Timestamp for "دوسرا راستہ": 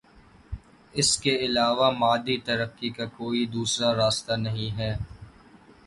3.45-4.33